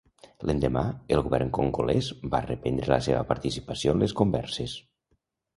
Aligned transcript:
L'endemà, 0.49 0.81
el 1.17 1.21
govern 1.27 1.51
congolès 1.57 2.09
va 2.37 2.41
reprendre 2.47 2.91
la 2.95 2.99
seva 3.09 3.23
participació 3.35 3.97
en 3.97 4.03
les 4.05 4.17
converses. 4.23 4.79